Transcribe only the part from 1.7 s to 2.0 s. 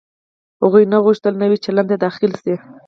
ته